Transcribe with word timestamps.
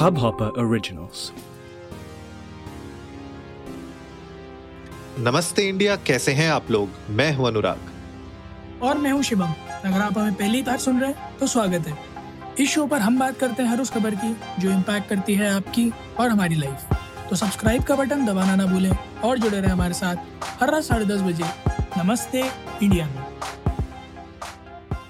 Hubhopper 0.00 0.46
Originals. 0.60 1.22
नमस्ते 5.18 5.66
India 5.68 5.96
कैसे 5.96 6.32
हैं 6.32 6.48
आप 6.50 6.70
लोग? 6.70 6.88
मैं 7.10 7.32
हूँ 7.34 7.46
अनुराग। 7.46 8.80
और 8.82 8.98
मैं 8.98 9.12
हूँ 9.12 9.22
शिवम। 9.22 9.52
अगर 9.84 10.00
आप 10.00 10.18
हमें 10.18 10.34
पहली 10.34 10.62
बार 10.62 10.78
सुन 10.78 11.00
रहे 11.00 11.10
हैं 11.10 11.38
तो 11.38 11.46
स्वागत 11.46 11.88
है। 11.88 11.98
इस 12.60 12.70
शो 12.70 12.86
पर 12.86 13.00
हम 13.00 13.18
बात 13.18 13.38
करते 13.38 13.62
हैं 13.62 13.70
हर 13.70 13.80
उस 13.80 13.90
खबर 13.90 14.14
की 14.14 14.34
जो 14.58 14.70
इम्पैक्ट 14.70 15.08
करती 15.08 15.34
है 15.34 15.50
आपकी 15.50 15.88
और 16.20 16.28
हमारी 16.28 16.54
लाइफ 16.54 16.98
तो 17.30 17.36
सब्सक्राइब 17.36 17.82
का 17.84 17.96
बटन 17.96 18.26
दबाना 18.26 18.56
ना 18.56 18.66
भूलें 18.66 18.90
और 19.24 19.38
जुड़े 19.38 19.60
रहे 19.60 19.70
हमारे 19.70 19.94
साथ 19.94 20.16
हर 20.62 20.72
रात 20.72 20.82
साढ़े 20.82 21.04
दस 21.06 21.20
बजे। 21.20 21.54
नमस्ते 22.04 22.50
इंडिया 22.82 23.06
में। 23.06 23.24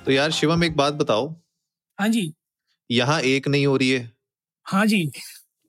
तो 0.07 0.13
यार 0.13 0.31
शिवम 0.31 0.65
एक 0.65 0.77
बात 0.77 0.95
बताओ। 0.95 1.35
हाँ 1.99 2.09
जी। 2.09 2.33
यहाँ 2.91 3.21
एक 3.21 3.49
नहीं 3.49 3.67
हो 3.67 3.77
रही 3.77 3.91
है। 3.91 4.20
हाँ 4.67 4.85
जी। 4.87 5.11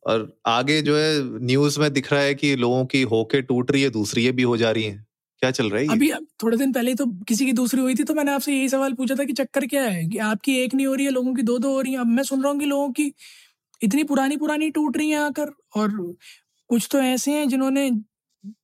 और 0.03 0.31
आगे 0.47 0.81
जो 0.81 0.97
है 0.97 1.39
न्यूज़ 1.45 1.79
में 1.79 1.91
दिख 1.93 2.11
रहा 2.13 2.21
है 2.21 2.33
कि 2.35 2.55
लोगों 2.55 2.85
की 2.85 3.01
होके 3.05 3.41
टूट 3.43 3.71
रही 3.71 3.81
है 3.83 3.89
दूसरी 3.91 4.23
ये 4.25 4.31
भी 4.31 4.43
हो 4.43 4.57
जा 4.57 4.71
रही 4.71 4.83
है। 4.83 4.97
क्या 5.41 5.51
चल 5.51 5.69
रहा 5.69 5.81
है 5.81 5.87
अभी 5.89 6.11
थोड़े 6.43 6.57
दिन 6.57 6.71
पहले 6.73 6.91
ही 6.91 6.95
तो 6.95 7.05
किसी 7.27 7.45
की 7.45 7.53
दूसरी 7.53 7.81
हुई 7.81 7.95
थी 7.95 8.03
तो 8.03 8.13
मैंने 8.13 8.31
आपसे 8.31 8.53
यही 8.53 8.67
सवाल 8.69 8.93
पूछा 8.93 9.15
था 9.15 9.23
कि 9.23 9.33
चक्कर 9.33 9.65
क्या 9.67 9.83
है? 9.83 10.05
कि 10.07 10.17
आपकी 10.19 10.55
एक 10.57 10.73
नहीं 10.75 10.85
हो 10.87 10.93
रही 10.93 11.05
है 11.05 11.11
लोगों 11.11 11.33
की 11.35 11.41
दो 11.43 11.57
दो 11.59 11.71
हो 11.73 11.81
रही 11.81 11.93
है। 11.93 11.99
अब 11.99 12.07
मैं 12.07 12.23
सुन 12.23 12.43
रहा 12.43 12.51
हूँ 12.51 12.59
कि 12.59 12.65
लोगों 12.65 12.89
की 12.91 13.11
इतनी 13.81 14.03
पुरानी 14.05 14.37
पुरानी 14.37 14.69
टूट 14.71 14.97
रही 14.97 15.09
हैं 15.09 15.19
आकर 15.19 15.51
और 15.75 15.91
कुछ 16.69 16.87
तो 16.91 16.99
ऐसे 17.01 17.31
हैं 17.31 17.47
जिन्होंने 17.49 17.89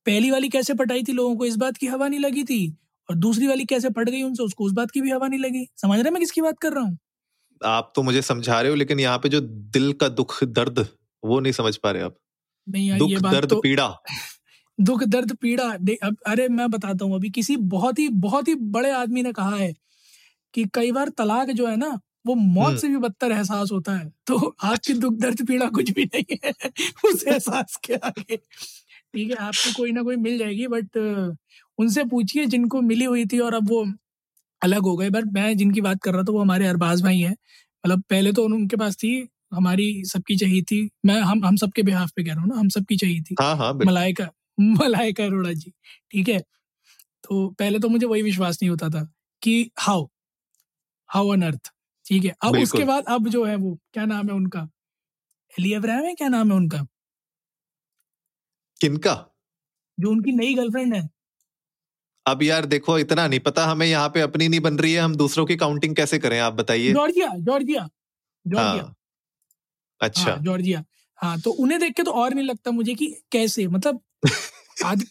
पहली 0.06 0.30
वाली 0.30 0.48
कैसे 0.50 0.74
पटाई 0.74 1.02
थी 1.04 1.12
लोगों 1.12 1.36
को? 1.36 1.46
इस 1.46 1.56
बात 1.56 1.76
की 1.76 1.86
हवा 1.86 2.08
नहीं 2.08 2.20
लगी 2.20 2.44
थी 2.44 2.60
और 3.08 3.16
दूसरी 3.18 3.46
वाली 3.48 3.64
कैसे 3.66 3.90
पट 3.90 4.08
गई 4.10 4.22
उनसे? 4.22 4.42
उसको 4.44 4.64
उस 4.64 4.72
बात 4.74 4.90
की 4.90 5.00
भी 5.00 5.10
हवा 5.10 5.28
नहीं 5.28 5.40
लगी। 5.40 5.66
समझ 5.76 6.00
रहे 6.00 6.10
मैं 6.10 6.20
किसकी 6.20 6.40
बात 6.42 6.58
कर 6.60 6.72
रहा 6.72 6.84
हूँ? 6.84 6.98
आप 7.64 7.92
तो 7.96 8.02
मुझे 8.02 8.22
समझा 8.22 8.60
रहे 8.60 8.70
हो 8.70 8.76
लेकिन 8.76 9.00
यहाँ 9.00 9.18
पे 9.18 9.28
जो 9.28 9.40
दिल 9.40 9.92
का 9.92 10.08
दुख 10.08 10.44
दर्द 10.44 10.86
वो 11.24 11.40
नहीं 11.40 11.52
समझ 11.52 11.76
पा 11.76 11.90
रहे 11.90 12.02
आप। 12.02 12.16
नहीं 12.68 12.88
यार 12.88 12.98
दुख 12.98 13.10
ये 13.10 13.16
बात 13.16 13.32
दर्द 13.32 13.48
तो 13.48 13.60
पीड़ा। 13.60 13.96
दुख 14.80 15.04
दर्द 15.04 15.36
पीड़ा 15.36 15.64
अब 16.02 16.16
अरे 16.26 16.48
मैं 16.48 16.70
बताता 16.70 17.04
हूँ 17.04 17.14
अभी 17.14 17.30
किसी 17.30 17.56
बहुत 17.56 17.98
ही 17.98 18.08
बहुत 18.08 18.48
ही 18.48 18.54
बड़े 18.54 18.90
आदमी 18.90 19.22
ने 19.22 19.32
कहा 19.32 19.56
है 19.56 19.74
कि 20.54 20.64
कई 20.74 20.92
बार 20.92 21.08
तलाक 21.08 21.50
जो 21.50 21.66
है 21.66 21.76
ना 21.76 21.98
वो 22.26 22.34
मौत 22.34 22.66
हम्म। 22.66 22.76
से 22.76 22.88
भी 22.88 22.96
बदतर 22.96 23.32
एहसास 23.32 23.72
होता 23.72 23.92
है। 23.92 24.12
तो 24.26 24.56
आपकी 24.64 24.92
दुख 24.92 25.14
दर्द 25.14 25.46
पीड़ा 25.46 25.68
कुछ 25.68 25.90
भी 25.90 26.04
नहीं 26.04 26.36
है 26.44 26.52
उस 27.04 27.24
एहसास 27.28 27.76
के 27.84 27.94
आगे। 27.94 28.36
ठीक 29.14 29.30
है 29.30 29.36
आपको 29.36 29.72
कोई 29.76 29.92
ना 29.92 30.02
कोई 30.02 30.16
मिल 30.16 30.38
जाएगी 30.38 30.66
बट 30.66 30.96
उनसे 31.78 32.04
पूछिए 32.04 32.46
जिनको 32.46 32.80
मिली 32.80 33.04
हुई 33.04 33.24
थी 33.26 33.38
और 33.38 33.54
अब 33.54 33.70
वो 33.70 33.84
अलग 34.62 34.82
हो 34.82 34.96
गए। 34.96 35.10
बट 35.10 35.24
मैं 35.34 35.56
जिनकी 35.56 35.80
बात 35.80 36.02
कर 36.02 36.14
रहा 36.14 36.22
था 36.22 36.32
वो 36.32 36.40
हमारे 36.40 36.66
अरबाज 36.66 37.02
भाई 37.02 37.18
हैं। 37.20 37.32
मतलब 37.84 38.02
पहले 38.10 38.32
तो 38.32 38.44
उनके 38.44 38.76
पास 38.76 38.96
थी 38.96 39.28
हमारी 39.54 40.04
सबकी 40.04 40.36
चाहिए 40.36 40.62
थी। 40.62 40.88
मैं 41.06 41.20
हम 41.20 41.44
हम 41.46 41.56
सबके 41.56 41.82
बिहाफ 41.82 42.10
पे 42.16 42.24
कह 42.24 42.32
रहा 42.32 42.40
हूँ 42.42 42.48
ना 42.48 42.60
हम 42.60 42.68
सबकी 42.68 42.96
चाहिए 42.96 43.20
थी। 43.20 43.36
हाँ 43.40 43.56
हाँ 43.56 43.72
मलाइका 43.86 44.30
मलाइका 44.60 45.24
अरोड़ा 45.24 45.52
जी 45.52 45.72
ठीक 46.10 46.28
है? 46.28 46.38
तो 47.24 47.48
पहले 47.58 47.78
तो 47.78 47.88
मुझे 47.88 48.06
वही 48.06 48.22
विश्वास 48.22 48.58
नहीं 48.62 48.70
होता 48.70 48.88
था 48.88 49.04
कि 49.42 49.70
हाउ 49.78 50.06
हाउ 51.10 51.30
ऑन 51.32 51.42
अर्थ 51.42 51.72
ठीक 52.06 52.24
है? 52.24 52.34
अब 52.42 52.58
उसके 52.58 52.84
बाद 52.84 53.04
अब 53.08 53.28
जो 53.28 53.44
है 53.44 53.56
वो 53.56 53.78
क्या 53.92 54.04
नाम 54.06 54.28
है 54.28 54.34
उनका? 54.34 54.68
एली 55.52 55.72
अब्राहम 55.74 56.04
है 56.04 56.14
क्या 56.14 56.28
नाम 56.28 56.50
है 56.50 56.56
उनका? 56.56 56.86
किनका? 58.80 59.14
जो 59.98 60.10
उनकी 60.10 60.32
नई 60.32 60.54
गर्लफ्रेंड 60.54 60.94
है। 60.94 61.08
अब 62.28 62.42
यार 62.42 62.66
देखो 62.66 62.98
इतना 62.98 63.26
नहीं 63.28 63.40
पता 63.40 63.64
हमें 63.66 63.86
यहाँ 63.86 64.08
पे 64.08 64.20
अपनी 64.20 64.48
नहीं 64.48 64.60
बन 64.60 64.78
रही 64.78 64.92
है 64.92 65.00
हम 65.00 65.14
दूसरों 65.16 65.46
की 65.46 65.56
काउंटिंग 65.56 65.96
कैसे 65.96 66.18
करें 66.18 66.38
आप 66.40 66.52
बताइए। 66.52 66.92
Georgia 66.92 67.28
Georgia 67.36 67.88
Georgia. 68.46 68.82
हाँ। 68.82 68.94
अच्छा। 70.00 70.22
हाँ 70.22 70.38
जॉर्जिया। 70.38 70.84
हाँ 71.16 71.40
तो 71.40 71.50
उन्हें 71.50 71.80
देख 71.80 71.92
के 71.92 72.02
तो 72.02 72.10
और 72.10 72.34
नहीं 72.34 72.44
लगता 72.44 72.70
मुझे 72.70 72.94
कि 72.94 73.06
कैसे 73.32 73.66
मतलब 73.66 74.00
आज 74.84 75.04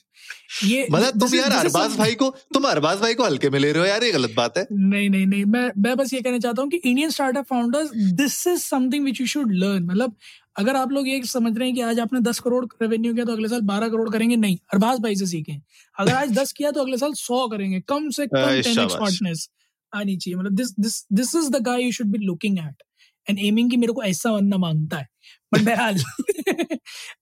ये 0.64 0.86
मतलब 0.92 1.19
तुम 1.19 1.36
यार 1.36 1.52
अरबाज 1.52 1.96
भाई 1.97 2.16
को 2.16 2.30
तुम 2.53 2.64
अरबाज 2.64 3.00
भाई 3.00 3.14
को 3.14 3.24
हल्के 3.25 3.50
में 3.50 3.59
ले 3.59 3.72
रहे 3.72 3.81
हो 3.81 3.88
यार 3.88 4.03
ये 4.03 4.12
गलत 4.12 4.34
बात 4.38 4.58
है। 4.58 4.66
नहीं 4.72 5.09
नहीं 5.09 5.25
नहीं 5.28 5.44
मैं 5.46 5.69
मैं 5.78 5.96
बस 5.97 6.14
ये 6.14 6.22
कहना 6.22 6.40
चाहता 6.40 6.62
हूँ 6.62 6.69
कि 6.72 6.78
Indian 6.78 7.09
startup 7.09 7.46
founders 7.46 7.90
this 8.14 8.47
is 8.47 8.59
something 8.59 9.06
which 9.06 9.22
you 9.22 9.28
should 9.28 9.52
learn 9.53 9.84
मतलब 9.84 10.16
अगर 10.58 10.75
आप 10.75 10.92
लोग 10.92 11.08
ये 11.08 11.22
समझ 11.24 11.58
रहे 11.58 11.68
हैं 11.68 11.75
कि 11.75 11.81
आज 11.81 12.00
आपने 12.00 12.19
दस 12.19 12.40
करोड़ 12.40 12.66
रेवेन्यू 12.81 13.14
किया 13.14 13.25
तो 13.25 13.31
अगले 13.31 13.47
साल 13.47 13.62
बारह 13.62 13.90
करोड़ 13.90 14.09
करेंगे 14.09 14.36
नहीं 14.36 14.58
अरबाज 14.74 15.00
भाई 15.00 15.16
से 15.16 15.25
सीखें। 15.25 15.59
अगर 16.00 16.13
आज 16.13 16.31
दस 16.31 16.52
किया 16.52 16.72
तो 16.72 16.81
अगले 16.81 16.97
साल 16.97 17.13
सौ 17.13 17.47
करेंगे 17.47 17.80
कम 17.80 18.09
से 18.09 18.28
कम। 18.28 18.62
स्मार्टनेस 18.88 19.50
आनी 19.94 20.18
चाहिए। 20.18 20.38
मतलब 20.40 20.52
this 20.52 20.74
this 20.80 21.06
this 21.13 21.36
is 21.36 21.50
the 21.50 21.62
guy 21.63 21.84
you 21.84 21.92
should 21.92 22.08
be 22.08 22.25
looking 22.25 22.58
at 22.59 22.84
and 23.28 23.40
aiming 23.40 23.72
की 23.72 23.78
मेरे 23.78 23.94
को 23.94 24.03
ऐसा 24.03 24.31
बनना 24.31 24.58
माँगता 24.58 24.97
है। 24.97 25.08
बट 25.53 25.62
बहरहाल 25.62 25.96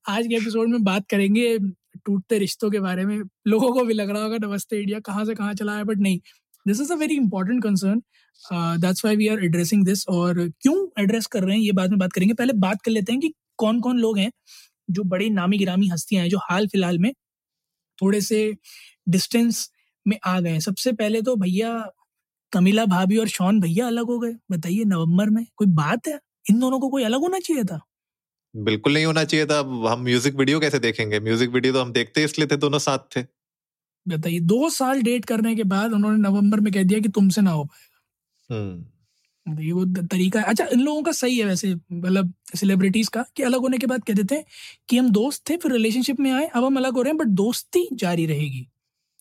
आज 0.09 0.28
के 0.28 0.36
एपिसोड 0.36 0.70
में 0.70 0.84
बात 0.84 1.08
करेंगे 1.09 1.58
टूटते 2.06 2.38
रिश्तों 2.40 2.70
के 2.72 2.80
बारे 2.80 3.06
में 3.06 3.18
लोगों 3.48 3.72
को 3.74 3.84
भी 3.86 3.94
लग 3.94 4.10
रहा 4.10 4.24
होगा, 4.24 4.38
नमस्ते 4.42 4.80
इंडिया, 4.82 5.00
कहाँ 5.02 5.26
से 5.26 5.36
कहाँ 5.36 5.54
चला 5.56 5.78
है 5.78 5.84
बट 5.86 5.98
नहीं। 6.00 6.20
This 6.66 6.82
is 6.82 6.92
a 6.94 6.96
very 6.98 7.16
important 7.18 7.64
concern 7.64 8.02
that's 8.82 9.06
why 9.06 9.16
we 9.16 9.28
are 9.30 9.44
addressing 9.46 9.86
this 9.86 10.08
और 10.10 10.48
क्यों 10.62 10.76
एड्रेस 11.04 11.26
कर 11.28 11.44
रहे 11.44 11.56
हैं, 11.56 11.64
ये 11.64 11.72
बाद 11.74 11.90
में 11.92 12.00
बात 12.00 12.14
करेंगे। 12.14 12.34
पहले 12.36 12.54
बात 12.60 12.82
कर 12.82 12.92
लेते 12.92 13.12
हैं 13.12 13.22
कि 13.22 13.34
कौन 13.60 13.80
कौन 13.82 13.98
लोग 14.00 14.18
हैं 14.20 14.32
जो 14.90 15.04
बड़ी 15.06 15.30
नामी 15.32 15.58
गिरामी 15.58 15.88
हस्तियाँ 15.90 16.24
हैं, 16.24 16.30
जो 16.30 16.38
हाल 16.44 16.68
फ़िलहाल 16.70 17.00
में 17.00 17.12
थोड़े 18.00 18.22
से 18.24 18.42
डिस्टेंस 19.10 19.70
में 20.06 20.18
आ 20.28 20.40
गए 20.42 20.60
सबसे 20.62 20.92
पहले 20.94 21.22
तो 21.24 21.36
भैया 21.38 21.72
कमिला 22.54 22.86
भाभी 22.88 23.18
और 23.18 23.28
शॉन 23.30 23.60
भैया 23.62 23.88
अलग 23.88 24.08
हो 24.08 24.20
गए। 24.20 24.34
बताइए 24.52 24.84
नवंबर 24.88 25.30
में 25.32 25.46
कोई 25.58 25.68
बात 25.76 26.08
है? 26.08 26.20
इन 26.46 26.60
दोनों 26.60 26.80
को 26.80 26.90
कोई 26.90 27.04
अलग 27.06 27.22
होना 27.22 27.40
चाहिए 27.42 27.64
था? 27.66 27.80
बिल्कुल 28.56 28.94
नहीं 28.94 29.06
होना 29.06 29.24
चाहिए 29.24 29.46
था। 29.46 29.60
हम 29.92 30.02
म्यूज़िक 30.02 30.36
वीडियो 30.36 30.60
कैसे 30.60 30.80
देखेंगे? 30.80 31.20
म्यूज़िक 31.20 31.50
वीडियो 31.50 31.74
तो 31.74 31.82
हम 31.82 31.92
देखते 31.94 32.24
इसलिए 32.24 32.48
थे 32.48 32.58
दोनों 32.58 32.80
साथ 32.80 33.00
थे। 33.16 33.26
बताइए 34.06 34.40
दो 34.42 34.70
साल 34.70 35.02
डेट 35.02 35.26
करने 35.26 35.56
के 35.56 35.64
बाद 35.66 35.94
उन्होंने 35.94 36.18
नवंबर 36.20 36.60
में 36.60 36.72
कह 36.74 36.84
दिया 36.84 37.00
कि 37.00 37.10
तुमसे 37.10 37.42
ना 37.42 37.52
हो 37.52 37.64
पाए। 37.66 37.84
हम्म। 38.50 39.62
ये 39.62 39.72
वो 39.72 39.86
तरीका 39.86 40.40
है। 40.40 40.46
अच्छा 40.46 40.66
इन 40.74 40.80
लोगों 40.82 41.02
का 41.04 41.12
सही 41.12 41.38
है 41.40 41.46
वैसे 41.46 41.74
मतलब 41.74 42.34
सेलिब्रिटीज 42.56 43.08
का 43.08 43.24
कि 43.36 43.44
अलग 43.44 43.62
होने 43.62 43.78
के 43.78 43.88
बाद 43.88 44.04
कह 44.04 44.14
देते 44.14 44.36
हैं 44.36 44.46
कि 44.90 44.98
हम 44.98 45.10
दोस्त 45.12 45.50
थे 45.50 45.58
फिर 45.58 45.72
रिलेशनशिप 45.72 46.20
में 46.20 46.32
आए 46.32 46.46
अब 46.46 46.64
हम 46.64 46.78
अलग 46.78 46.94
हो 46.94 47.02
रहे 47.02 47.12
हैं 47.12 47.18
बट 47.18 47.34
दोस्ती 47.36 47.88
जारी 47.94 48.26
रहेगी। 48.26 48.68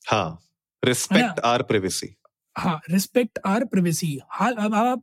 हाँ 0.04 0.40
रिस्पेक्ट 0.82 1.40
आर 1.44 1.62
प्रिवेसी 1.62 2.14
हाँ 2.56 2.80
रिस्पेक्ट 2.90 3.38
आर 3.46 3.64
प्रिवेसी 3.64 4.18
हाल 4.30 4.54
अब 4.56 4.74
आप 4.74 5.02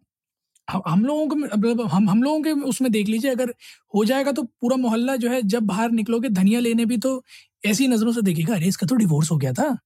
हम- 0.68 1.06
लोगों 1.06 1.28
को 1.28 1.36
मतलब 1.36 1.82
हम 1.82 2.10
हम 2.10 2.24
लोगों 2.24 2.42
के 2.42 2.52
उसमें 2.52 2.92
देख 2.92 3.08
लीजिए 3.08 3.32
अगर 3.32 3.54
हो 3.96 4.06
जाएगा 4.06 4.32
तो 4.32 4.44
पूरा 4.44 4.78
मोहल्ला 4.78 5.16
जो 5.16 5.30
है 5.30 5.42
जब 5.42 5.64
बाहर 5.64 5.92
निकलोगे 5.92 6.30
धनिया 6.30 6.60
लेने 6.60 6.86
भी 6.86 6.98
तो 6.98 7.24
ऐसी 7.66 7.88
नज़रों 7.88 8.12
से 8.14 8.22
देखेगा 8.22 8.56
अरे 8.56 8.68
इसका 8.68 8.88
तो 8.88 8.96
डिवोर्स 8.96 9.32
हो 9.32 9.38
गया 9.38 9.54
था। 9.54 9.78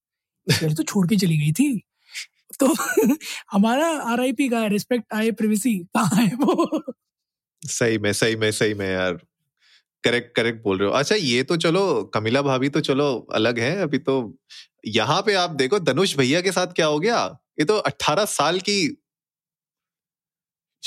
तो 0.48 0.84
छोड़ 0.84 1.08
के 1.08 1.16
चली 1.16 1.38
गई 1.38 1.52
थी। 1.52 1.82
तो 2.60 2.68
हमारा 3.52 3.88
आर 3.88 4.22
आई 4.22 4.34
पी 4.34 4.50
का 4.50 4.60
है 4.60 4.70
रिस्पेक्ट 4.70 5.14
आए 5.14 5.32
प्रिवेसी 5.32 5.80
कहाँ 5.80 6.24
है 6.26 6.36
वो? 6.36 6.82
सही 7.62 7.98
में 7.98 8.14
सही 8.14 8.36
में 8.36 8.52
सही 8.52 8.74
में 8.74 8.90
यार। 8.92 9.14
करेक्ट 10.04 10.36
करेक्ट 10.36 10.64
बोल 10.64 10.78
रहे 10.78 10.90
हो। 10.90 10.96
अच्छा 10.96 11.16
ये 11.16 11.44
तो 11.44 11.58
चलो 11.58 12.04
कमिला 12.04 12.42
भाभी 12.42 12.70
तो 12.70 12.80
चलो 12.82 13.28
अलग 13.34 13.60
है 13.60 13.78
अभी 13.82 13.98
तो 13.98 14.16
यहाँ 14.88 15.22
पे 15.22 15.34
आप 15.34 15.50
देखो 15.52 15.80
धनुष 15.80 16.18
भैया 16.18 16.42
के 16.42 16.52
साथ 16.52 16.68
क्या 16.68 16.86
हो 16.86 17.00
गया? 17.00 17.26
ये 17.60 17.66
तो 17.66 17.78
18 17.80 18.26
साल 18.26 18.60
की 18.60 18.98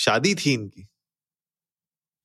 शादी 0.04 0.34
थी 0.34 0.52
इनकी? 0.52 0.86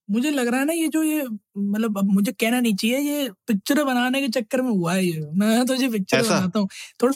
मुझे 0.09 0.29
लग 0.31 0.47
रहा 0.47 0.59
है 0.59 0.65
ना 0.65 0.73
ये 0.73 0.87
जो 0.87 1.03
ये 1.03 1.23
मतलब 1.57 1.97
अब 1.97 2.11
मुझे 2.13 2.31
कहना 2.31 2.59
नहीं 2.59 2.75
चाहिए 2.75 2.97
ये 2.99 3.29
पिक्चर 3.47 3.83
बनाने 3.83 4.21
के 4.21 4.27
चक्कर 4.39 4.61
में 4.61 4.69
हुआ 4.71 4.93
है 4.93 5.05
ये। 5.05 5.19
मैं 5.35 5.65
तो 5.65 5.75
ये 5.75 5.89
पिक्चर? 5.89 6.21
बनाता 6.23 6.59
हूँ। 6.59 6.67
थोड़ा 7.03 7.13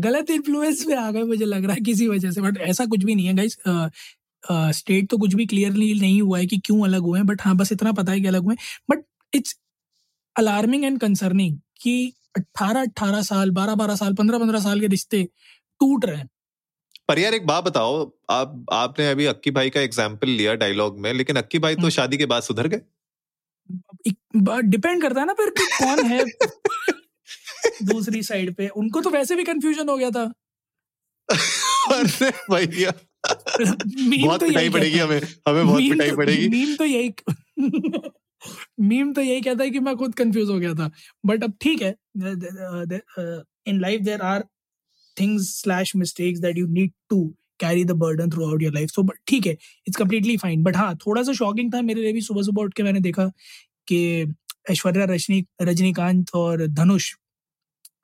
गलत 0.00 0.30
इन्फ्लुएंस 0.30 0.84
में 0.86 0.94
आ 0.96 1.10
गए 1.10 1.22
मुझे 1.22 1.44
लग 1.44 1.64
रहा 1.64 1.74
है 1.74 1.80
किसी 1.84 2.08
वजह 2.08 2.30
से 2.30 2.40
बट 2.40 2.58
ऐसा 2.68 2.84
कुछ 2.86 3.04
भी 3.04 3.14
नहीं 3.14 3.26
है 3.26 3.34
गाइस 3.34 3.56
स्टेट 4.78 5.08
तो 5.10 5.18
कुछ 5.18 5.34
भी 5.34 5.46
क्लियरली 5.46 5.92
नहीं 6.00 6.20
हुआ 6.22 6.38
है 6.38 6.46
कि 6.46 6.58
क्यों 6.58 6.82
अलग 6.84 7.02
हुए 7.02 7.18
हैं 7.18 7.26
बट 7.26 7.42
हाँ 7.42 7.54
बस 7.56 7.72
इतना 7.72 7.92
पता 7.92 8.12
है 8.12 8.20
कि 8.20 8.26
अलग 8.26 8.42
हुए 8.44 8.56
but 8.90 9.04
it's 9.32 9.56
alarming 10.36 10.84
and 10.84 10.98
concerning 11.00 11.58
कि 11.82 11.94
18 12.38 12.84
18 12.86 13.22
साल 13.22 13.50
12 13.50 13.74
12 13.76 13.96
साल 13.96 14.14
15 14.14 14.40
15 14.40 14.62
साल 14.62 14.80
के 14.80 14.86
रिश्ते 14.86 15.22
टूट 15.80 16.04
रहे 16.04 16.16
हैं। 16.16 16.28
पर 17.08 17.18
यार 17.18 17.34
एक 17.34 17.46
बात 17.46 17.64
बताओ 17.64 18.12
आप 18.30 18.66
आपने 18.72 19.10
अभी 19.10 19.24
अक्की 19.26 19.50
भाई 19.50 19.70
का 19.70 19.80
एग्ज़ाम्पल 19.80 20.28
लिया 20.28 20.54
डायलॉग 20.54 20.98
में 20.98 21.12
लेकिन 21.14 21.36
अक्की 21.36 21.58
भाई 21.58 21.74
तो 21.74 21.80
हम्म। 21.80 21.90
शादी 21.90 22.16
के 22.16 22.26
बाद 22.26 22.42
सुधर 22.42 22.66
गए? 22.66 22.80
डिपेंड 24.62 25.02
करता 25.02 25.20
है 25.20 25.26
ना 25.26 25.32
फिर 25.32 25.50
कि 25.50 25.66
कौन 25.74 26.04
है 26.06 26.24
दूसरी 27.82 28.22
साइड 28.22 28.54
पे। 28.54 28.68
उनको 28.68 29.00
तो 29.00 29.10
वैसे 29.10 29.36
भी 29.36 29.44
कंफ्यूजन 29.44 29.88
हो 29.88 29.96
गया 29.96 30.10
था। 30.10 30.24
अरे 31.92 32.30
भैया। 32.30 32.92
बहुत 33.26 34.40
तो 34.40 34.46
पिटाई 34.46 34.62
यही 34.62 34.70
पड़ेगी 34.70 34.98
हमें 34.98 35.20
हमें 35.48 35.66
बहुत 35.66 35.80
पिटाई 35.80 36.08
तो- 36.08 36.16
पड़ेगी। 36.16 36.48
मीम 36.48 36.74
तो 36.76 36.84
यही 36.84 37.14
मीम 38.80 39.12
तो 39.12 39.20
यही 39.20 39.40
कहता 39.40 39.64
है 39.64 39.70
कि 39.70 39.80
मैं 39.80 39.96
खुद 39.96 40.14
कंफ्यूज 40.14 40.50
हो 40.50 40.58
गया 40.58 40.74
था। 40.74 40.90
बट 41.26 41.44
अब 41.44 41.54
ठीक 41.60 41.82
है 41.82 41.94
in 43.66 43.80
life 43.80 44.00
there 44.00 44.20
are 44.20 44.44
things 45.20 45.48
slash 45.62 45.96
mistakes 45.96 46.40
that 46.40 46.58
you 46.58 46.66
need 46.66 46.92
to 47.10 47.24
carry 47.60 47.84
the 47.84 47.90
burden 47.90 48.30
throughout 48.50 48.62
your 48.62 48.72
life 48.74 48.90
तो 48.96 49.08
ठीक 49.26 49.46
है 49.46 49.52
इट्स 49.52 49.96
कम्प्लीटली 49.96 50.36
फाइन 50.36 50.62
बट 50.62 50.76
हाँ 50.76 50.94
थोड़ा 50.96 51.22
सा 51.22 51.32
शॉकिंग 51.32 51.74
था 51.74 51.82
मेरे 51.82 52.02
लिए 52.02 52.12
भी 52.12 52.20
सुबह 52.20 52.42
सुबह 52.42 52.62
उठ 52.62 52.74
के 52.74 52.82
मैंने 52.82 53.00
देखा 53.00 53.26
कि 53.88 54.34
ऐश्वर्या 54.70 55.04
रजनी, 55.04 55.44
रजनीकांत 55.62 56.34
और 56.34 56.66
धनुष 56.66 57.14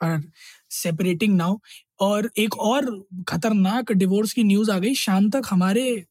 आर 0.02 0.22
सेपरेटिंग 0.70 1.36
नाउ 1.36 1.56
और 2.00 2.30
एक 2.38 2.56
और 2.58 2.86
खतरनाक 3.28 3.92
डिवोर्स 3.92 4.32
की 4.32 4.44
न्यूज़ 4.44 4.70
आ 4.70 4.78
गई। 4.78 4.94
शाम 4.94 5.28
तक 5.30 5.42
हमारे 5.50 6.04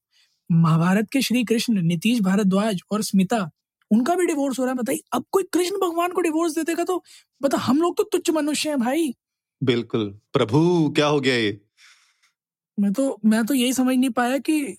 महाभारत 0.52 1.10
के 1.12 1.22
श्री 1.22 1.44
कृष्ण, 1.44 1.82
नीतीश 1.82 2.20
भारद्वाज 2.22 2.82
और 2.92 3.02
स्मिता, 3.04 3.50
उनका 3.92 4.16
भी 4.16 4.26
डिवोर्स 4.26 4.60
हो 4.60 4.64
रहा 4.66 4.72
है। 4.72 4.78
बताइए, 4.78 5.02
अब 5.14 5.26
कोई 5.32 5.44
कृष्ण 5.54 5.78
भगवान 5.78 6.12
को 6.12 6.22
डिवोर्स 6.22 6.56
दे 6.56 6.64
देगा 6.64 6.84
तो? 6.84 7.04
बता, 7.42 7.58
हम 7.58 7.82
लोग 7.82 7.98
तो 7.98 8.04
तुच्छ 8.04 8.30
मनुष्य 8.30 8.70
हैं 8.70 8.80
भाई। 8.80 9.14
बिल्कुल। 9.62 10.10
प्रभु 10.34 10.90
क्या 10.96 11.08
हो 11.08 11.20
गया 11.20 11.36
ये? 11.36 11.60
मैं 12.80 12.94
तो 12.94 13.20
मैं 13.26 13.46
तो 13.46 13.54
यही 13.54 13.74
समझ 13.74 13.96
नहीं 13.98 14.10
पाया 14.10 14.38
कि 14.38 14.78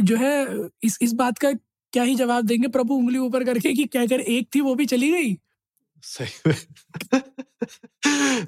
जो 0.00 0.16
है 0.16 0.46
इस 0.82 0.98
इस 1.02 1.12
बात 1.12 1.38
का 1.38 1.52
क्या 1.92 2.02
ही 2.02 2.14
जवाब 2.14 2.46
देंगे 2.46 2.68
प्रभु 2.68 2.94
उंगली 2.94 3.18
ऊपर 3.18 3.44
करके 3.44 3.72
कि 3.72 3.84
क्या 3.84 4.06
कर 4.06 4.20
एक 4.20 4.48
थी 4.54 4.60
वो 4.60 4.74
भी 4.74 4.86
चली 4.86 5.10
गई? 5.10 5.36
सही 6.02 6.50
में 6.50 6.56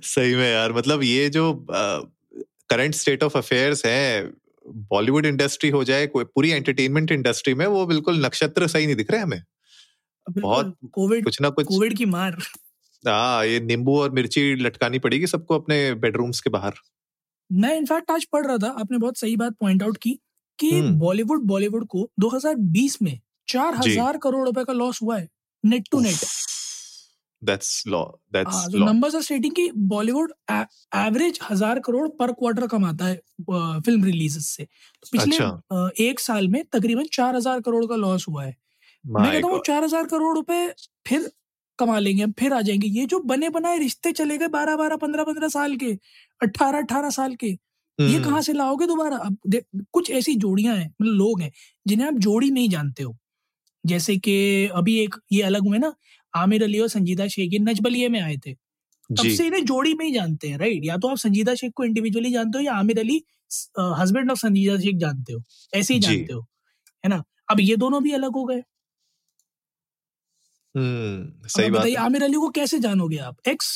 सही 0.02 0.34
में 0.34 0.50
यार 0.52 0.72
मतलब 0.72 1.02
ये 1.02 1.28
जो 1.28 1.66
करंट 1.70 2.94
स्टेट 2.94 3.22
ऑफ़ 3.22 3.38
अफेयर्स 3.38 3.86
है 3.86 4.32
बॉलीवुड 4.66 5.26
इंडस्ट्री 5.26 5.70
हो 5.70 5.84
जाए 5.84 6.06
कोई 6.06 6.24
पूरी 6.24 6.50
एंटरटेनमेंट 6.50 7.12
इंडस्ट्री 7.12 7.54
में 7.54 7.66
वो 7.66 7.86
बिल्कुल 7.86 8.24
नक्षत्र 8.26 8.66
सही 8.66 8.86
नहीं 8.86 8.96
दिख 8.96 9.10
रहे 9.10 9.20
हमें। 9.20 9.42
बहुत 10.26 10.76
कोविड 10.92 11.24
कुछ 11.24 11.40
ना 11.40 11.50
कुछ 11.50 11.66
कोविड 11.66 11.96
की 11.96 12.04
मार। 12.04 12.36
हाँ 13.08 13.46
ये 13.46 13.60
नींबू 13.60 13.98
और 14.00 14.10
मिर्ची 14.10 14.54
लटकानी 14.54 14.98
पड़ेगी 14.98 15.26
सबको 15.26 15.58
अपने 15.58 15.94
बेडरूम्स 15.94 16.40
के 16.40 16.50
बाहर। 16.50 16.74
मैं 17.52 17.76
इनफैक्ट 17.76 18.10
आज 18.10 18.24
पढ़ 18.24 18.46
रहा 18.46 18.58
था 18.58 18.68
आपने 18.80 18.98
बहुत 18.98 19.18
सही 19.18 19.36
बात 19.36 19.56
पॉइंट 19.60 19.82
आउट 19.82 19.96
की 19.96 20.18
कि 20.58 20.80
बॉलीवुड 20.82 21.42
बॉलीवुड 21.42 21.86
को 21.86 22.10
2020 22.20 23.00
में 23.02 23.20
चार 23.48 23.74
हज़ार 23.74 24.16
करोड़ 24.16 24.44
रुपए 24.46 24.64
का 24.64 24.72
लॉस 24.72 25.02
हुआ 25.02 25.18
है 25.18 25.28
net 25.64 25.88
to 25.90 26.00
net 26.00 26.24
law 27.86 28.04
that's 28.34 28.54
हाँ, 28.54 28.68
तो 28.70 28.78
नंबर्स 28.78 29.14
आर 29.14 29.22
स्टेटिंग 29.22 29.54
कि 29.54 29.70
बॉलीवुड 29.88 30.32
एवरेज 30.50 31.38
हज़ार 31.50 31.78
करोड़ 31.78 32.08
पर 32.08 32.32
क्वार्टर 32.32 32.66
कमाता 32.66 33.06
है 33.06 33.16
फ़िल्म 33.80 34.04
रिलीजेस 34.04 34.46
से। 34.46 34.64
तो 34.64 35.08
पिछले 35.12 35.36
अच्छा। 35.36 35.90
एक 36.00 36.20
साल 36.20 36.48
में 36.48 36.62
तकरीबन 36.72 37.04
चार 37.12 37.36
हज़ार 37.36 37.60
करोड़ 37.60 37.84
का 37.86 37.96
लॉस 37.96 38.28
हुआ 38.28 38.44
है। 38.44 38.56
मैं 39.04 39.32
कहता 39.32 39.48
हूँ 39.48 39.60
चार 39.66 39.84
हज़ार 39.84 40.06
करोड़ 40.06 40.34
रुपए 40.36 40.74
फिर 41.06 41.30
कमा 41.78 41.98
लेंगे 41.98 42.22
हम 42.22 42.32
फिर 42.38 42.52
आ 42.52 42.60
जाएँगे। 42.62 42.88
ये 42.90 43.06
जो 43.06 43.18
बने 43.24 43.48
बनाए 43.50 43.78
रिश्ते 43.78 44.12
चले 44.12 44.38
गए 44.38 44.48
बारह 44.50 44.76
बारह 44.76 44.96
पंद्रह 44.98 45.24
पंद्रह 45.24 45.48
साल 45.50 45.76
के 45.76 45.92
अट्ठारह 46.40 46.78
अट्ठारह 46.78 47.10
साल 47.12 47.34
के 47.36 47.56
ये 48.04 48.18
हम्म, 48.18 48.20
कहाँ 48.20 48.40
से 48.42 48.52
लाओगे 48.52 48.86
दोबारा? 48.86 49.16
अब 49.18 49.38
कुछ 49.92 50.10
ऐसी 50.12 50.34
जोड़ियाँ 50.36 50.76
हैं 50.76 50.86
मतलब 50.92 51.12
लोग 51.14 51.40
हैं 51.42 51.50
जिन्हें 51.86 52.06
आप 52.08 52.14
जोड़ी 52.20 52.50
नहीं 52.50 52.68
जानते 52.70 53.02
हो। 53.02 53.16
जैसे 53.84 54.16
कि 54.18 54.66
अभी 54.76 54.98
एक 55.00 55.14
ये 55.32 55.42
अलग 55.44 55.66
हुए 55.66 55.78
ना 55.78 55.92
आमिर 56.34 56.62
अली 56.64 56.78
और 56.80 56.88
संजीदा 56.88 57.26
शेख 57.28 57.52
ये 57.52 57.58
नजबलिए 57.60 58.08
में 58.08 58.20
आए 58.20 58.36
थे। 58.46 58.54
तब 59.10 59.28
से 59.30 59.46
इन्हें 59.46 59.64
जोड़ी 59.66 59.94
में 59.94 60.04
ही 60.06 60.12
जानते 60.12 60.48
हैं 60.48 60.58
राइट? 60.58 60.84
या 60.84 60.96
तो 60.98 61.08
आप 61.08 61.16
संजीदा 61.18 61.54
शेख 61.56 61.72
को 61.76 61.84
इंडिविजुअली 61.84 62.32
जानते 62.32 62.58
हो 62.58 62.64
या 62.64 62.74
आमिर 62.76 62.98
अली 63.00 63.22
हस्बैंड 64.00 64.30
ऑफ़ 64.30 64.38
संजीदा 64.38 64.76
शेख 64.80 64.96
जानते 64.98 65.32
हो 65.32 65.42
ऐसे 65.72 65.94
ही 65.94 66.00
जानते 66.00 66.32
हो 66.32 66.40
है 67.04 67.10
ना? 67.10 67.22
अब 67.50 67.60
ये 67.62 67.76
दोनों 67.78 68.02
भी 68.02 68.12
अलग 68.14 68.32
हो 68.34 68.44
गए। 68.46 68.62
सही 71.48 71.70
बात 71.70 71.80
बताइए 71.80 71.94
आमिर 71.98 72.22
अली 72.24 72.36
को 72.36 72.48
कैसे 72.52 72.78
जानोगे 72.80 73.18
आप? 73.20 73.36
एक्स 73.48 73.74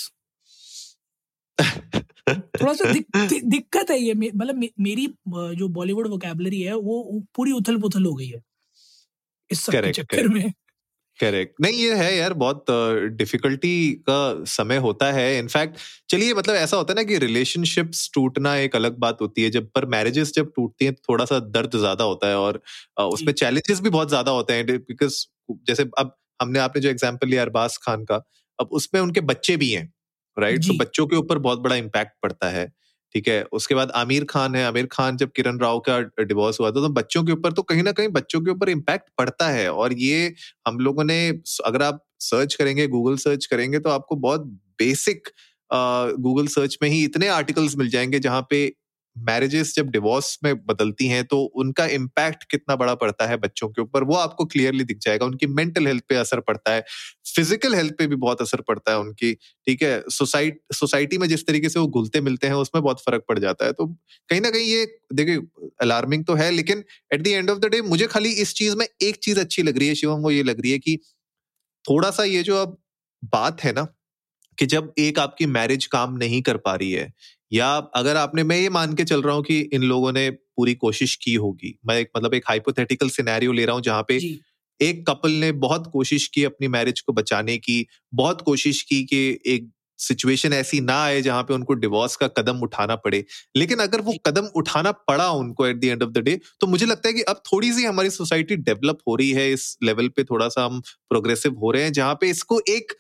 थोड़ा 2.61 2.73
सा 2.75 2.85
दिक, 2.87 3.07
दि, 3.19 3.41
दिक्कत 3.47 3.91
है 3.91 3.99
ये 3.99 4.15
मतलब 4.15 4.55
मे, 4.57 4.71
मेरी 4.81 5.07
जो 5.55 5.69
बॉलीवुड 5.71 6.09
वोकेबलरी 6.09 6.61
है 6.63 6.75
वो 6.81 7.03
पूरी 7.35 7.53
उथल 7.53 7.81
पुथल 7.81 8.05
हो 8.07 8.15
गई 8.15 8.29
है। 8.29 8.41
इस 9.51 9.61
सब 9.61 9.73
Correct, 9.75 9.97
चक्कर 9.97 10.29
में। 10.29 10.53
करेक्ट 11.21 11.55
नहीं 11.61 11.75
ये 11.75 11.95
है 11.95 12.15
यार 12.17 12.33
बहुत 12.35 12.65
डिफिकल्टी 13.15 13.73
uh, 13.93 14.01
का 14.09 14.45
समय 14.47 14.77
होता 14.79 15.11
है। 15.13 15.27
इनफैक्ट 15.39 15.77
चलिए 16.11 16.35
मतलब 16.35 16.55
ऐसा 16.57 16.77
होता 16.77 16.93
है 16.93 16.97
ना 16.97 17.03
कि 17.03 17.19
रिलेशनशिप्स 17.19 18.11
टूटना 18.15 18.55
एक 18.59 18.77
अलग 18.77 18.97
बात 18.99 19.21
होती 19.21 19.43
है। 19.43 19.51
जब 19.51 19.69
पर 19.75 19.87
मैरिजेस 19.87 20.33
जब 20.35 20.53
टूटती 20.57 20.85
हैं 20.85 20.95
तो 20.95 21.03
थोड़ा 21.09 21.25
सा 21.25 21.39
दर्द 21.51 21.77
ज़्यादा 21.77 22.05
होता 22.05 22.29
है 22.29 22.37
और 22.39 22.61
अ, 22.99 23.03
उसमें 23.05 23.33
चैलेंजेस 23.35 23.81
भी 23.81 23.91
बहुत 23.91 24.09
ज़्यादा 24.09 24.31
होते 24.31 24.53
हैं। 24.53 24.67
बिकॉज़ 24.67 25.25
जैसे 25.69 25.85
अब 25.99 26.15
हमने 26.41 26.59
आपने 26.59 26.83
जो 26.83 26.89
एग्ज़ाम्पल 26.89 27.29
लिया 27.29 27.43
अरबाज 27.43 27.79
खान 27.83 28.05
का 28.05 28.23
अब 28.61 28.69
उसमें 28.73 29.01
उनके 29.01 29.21
बच्चे 29.21 29.57
भी 29.57 29.71
हैं 29.71 29.93
राइट 30.39 30.61
तो 30.61 30.79
बच्चों 30.79 31.07
के 31.07 31.17
ऊपर 31.17 31.39
बहुत 31.39 31.59
बड़ा 31.59 31.77
इम्पैक्ट 31.77 32.13
पड़ता 32.23 32.49
है 32.49 32.73
ठीक 33.15 33.29
है? 33.29 33.43
उसके 33.43 33.75
बाद 33.75 33.91
आमिर 33.91 34.25
खान 34.25 34.55
है 34.55 34.65
आमिर 34.65 34.87
खान 34.87 35.17
जब 35.17 35.31
किरण 35.31 35.59
राव 35.59 35.81
का 35.81 36.01
डिवोर्स 36.01 36.61
हुआ 36.61 36.69
था 36.69 36.75
तो 36.75 36.89
बच्चों 36.89 37.25
के 37.25 37.33
ऊपर 37.33 37.53
तो 37.53 37.63
कहीं 37.63 37.83
ना 37.83 37.93
कहीं 37.93 38.09
बच्चों 38.09 38.41
के 38.41 38.51
ऊपर 38.51 38.69
इम्पैक्ट 38.69 39.11
पड़ता 39.19 39.49
है 39.49 39.73
और 39.73 39.93
ये 39.93 40.35
हम 40.69 40.79
लोगों 40.79 41.05
ने 41.05 41.29
अगर 41.65 41.83
आप 41.83 42.07
सर्च 42.21 42.55
करेंगे 42.55 42.87
गूगल 42.87 43.17
सर्च 43.17 43.47
करेंगे 43.47 43.79
तो 43.79 43.91
आपको 43.91 44.17
बहुत 44.17 44.41
बेसिक 44.79 45.29
गूगल 46.19 46.47
सर्च 46.47 46.79
में 46.83 46.89
ही 46.91 47.05
इतने 47.05 47.29
आर्टिकल्स 47.29 47.77
मिल 47.77 47.89
जाएँगे 47.89 48.19
जहाँ 48.19 48.47
पे 48.51 48.73
मैरिजेस 49.17 49.75
जब 49.77 49.91
डिवोर्स 49.91 50.39
में 50.45 50.55
बदलती 50.67 51.07
हैं 51.09 51.25
तो 51.25 51.41
उनका 51.57 51.87
इम्पैक्ट 51.89 52.45
कितना 52.51 52.77
बड़ा 52.77 52.95
पड़ता 52.97 53.27
है 53.27 53.37
बच्चों 53.39 53.69
के 53.69 53.83
ऊपर? 53.83 54.05
वो 54.05 54.15
आपको 54.17 54.45
क्लियरली 54.47 54.85
दिख 54.85 54.99
जाएगा। 54.99 55.27
उनकी 55.27 55.47
मेंटल 55.49 55.87
हेल्थ 55.87 56.05
पे 56.09 56.17
असर 56.17 56.41
पड़ता 56.43 56.73
है। 56.75 56.85
फ़िज़िकल 57.37 57.75
हेल्थ 57.75 57.95
पे 57.99 58.07
भी 58.07 58.17
बहुत 58.17 58.43
असर 58.43 58.61
पड़ता 58.63 58.93
है 58.93 58.99
उनकी, 58.99 59.33
ठीक 59.67 59.83
है? 59.83 60.03
सोसाइटी 60.11 60.59
सोसाइटी 60.75 61.19
में 61.19 61.29
जिस 61.29 61.47
तरीके 61.47 61.69
से 61.69 61.81
वो 61.81 61.87
घुलते 61.89 62.21
मिलते 62.21 62.47
हैं, 62.47 62.55
उसमें 62.57 62.83
बहुत 62.83 63.01
फ़र्क 63.03 63.25
पड़ 63.29 63.39
जाता 63.39 63.67
है। 63.67 63.73
तो 63.73 63.87
कहीं 63.87 64.41
ना 64.41 64.51
कहीं 64.51 64.67
ये, 64.67 64.87
देखिए 65.15 65.41
अलार्मिंग 65.83 66.25
तो 66.25 66.35
है, 66.35 66.51
लेकिन 66.51 66.85
at 67.15 67.23
the 67.23 67.27
end 67.29 67.51
of 67.51 67.59
the 67.59 67.67
day 67.67 67.83
मुझे 67.85 68.07
खाली 68.09 68.31
इस 68.43 68.55
चीज़ 68.55 68.77
में 68.77 68.87
एक 69.03 69.17
चीज़ 69.23 69.41
अच्छी 69.41 69.63
लग 69.63 69.79
रही 69.79 69.89
है, 69.89 69.95
शिवम, 69.95 70.21
वो 70.21 70.31
ये 70.31 70.43
लग 70.43 70.61
रही 70.63 70.73
है 70.73 70.79
कि 70.81 70.99
थोड़ा 71.85 72.11
सा 72.13 72.25
ये 72.25 72.43
जो 72.43 72.57
अब 72.59 72.79
बात 73.33 73.65
है 73.65 73.73
ना, 73.73 73.87
कि 74.59 74.67
जब 74.67 74.93
एक 74.99 75.19
आपकी 75.19 75.47
मैरिज 75.49 75.87
काम 75.89 76.17
नहीं 76.19 76.43
कर 76.43 76.57
पा 76.59 76.75
रही 76.75 76.93
है 76.93 77.13
या 77.53 77.69
अगर 77.97 78.17
आपने 78.17 78.43
मैं 78.45 78.59
ये 78.59 78.69
मान 78.71 78.95
के 78.95 79.05
चल 79.05 79.23
रहा 79.23 79.35
हूँ 79.35 79.43
कि 79.45 79.59
इन 79.75 79.83
लोगों 79.83 80.13
ने 80.13 80.29
पूरी 80.31 80.75
कोशिश 80.77 81.15
की 81.17 81.35
होगी। 81.37 81.79
मैं 81.87 81.99
एक 81.99 82.11
मतलब 82.17 82.35
एक 82.35 82.45
हाइपोथेटिकल 82.49 83.09
सिनेरियो 83.11 83.53
ले 83.53 83.65
रहा 83.65 83.75
हूँ 83.75 83.83
जहाँ 83.83 84.05
पे 84.09 84.19
एक 84.81 85.05
कपल 85.09 85.31
ने 85.33 85.51
बहुत 85.61 85.91
कोशिश 85.93 86.27
की 86.35 86.45
अपनी 86.45 86.69
मैरिज 86.69 87.01
को 87.01 87.13
बचाने 87.13 87.57
की 87.59 87.87
बहुत 88.15 88.41
कोशिश 88.43 88.83
की 88.83 89.03
कि 89.05 89.19
एक 89.47 89.71
सिचुएशन 89.99 90.53
ऐसी 90.53 90.81
ना 90.81 90.95
आए 91.05 91.21
जहाँ 91.23 91.43
पे 91.43 91.55
उनको 91.55 91.75
डिवोर्स 91.75 92.17
का 92.17 92.29
कदम 92.29 92.61
उठाना 92.63 92.95
पड़े। 92.97 93.25
लेकिन 93.57 93.79
अगर 93.79 94.01
वो 94.01 94.15
कदम 94.27 94.47
उठाना 94.57 94.93
पड़ा 95.09 95.29
उनको 95.33 95.67
at 95.67 95.77
the 95.77 95.85
end 95.85 96.03
of 96.03 96.11
the 96.11 96.19
day 96.19 96.39
तो 96.61 96.67
मुझे 96.67 96.87
लगता 96.87 97.09
है 97.09 97.15
कि 97.15 97.23
अब 97.25 97.43
थोड़ी 97.53 97.73
सी 97.73 97.85
हमारी 97.85 98.11
सोसाइटी 98.11 98.57
डेवलप 98.59 98.99
हो 99.09 99.17
रही 99.17 99.31
है 99.33 99.51
इस 99.53 99.77
लेवल 99.83 100.09
पे 100.09 100.25
थोड़ा 100.25 100.49
सा 100.49 100.65
हम 100.65 100.81
प्रोग्रेसिव 101.11 101.59
हो 101.59 101.71
रहे 101.71 101.83
हैं 101.83 101.93
जहाँ 101.93 102.15
पे 102.15 102.31
इसको 102.31 102.61
एक 102.69 102.93